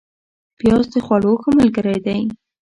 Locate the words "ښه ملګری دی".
1.41-2.19